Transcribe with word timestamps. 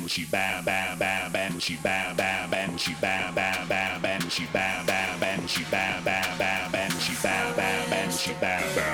Bam 0.00 0.08
she 0.08 0.24
bam 0.24 0.64
bam 0.64 0.98
bam 0.98 1.32
bam 1.32 1.60
she 1.60 1.76
bam 1.76 2.16
bam 2.16 2.50
bam 2.50 2.78
she 2.78 2.94
bam 3.02 3.34
bam 3.34 3.68
bam 3.68 4.00
bam 4.00 4.30
she 4.30 4.46
bam 4.46 4.86
bam 4.86 5.20
bam 5.20 5.46
she 5.46 5.62
bam 5.70 6.02
bam 6.04 6.38
bam 6.38 6.72
bam 6.72 6.90
she 7.00 7.12
bam 7.22 7.54
bam 7.54 7.90
bam 7.90 8.10
she 8.10 8.32
bam 8.40 8.62
bam 8.74 8.89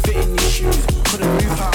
fit 0.00 0.16
in 0.16 0.30
your 0.30 0.38
shoes. 0.38 0.86
Couldn't 1.04 1.30
move 1.30 1.60
out. 1.60 1.73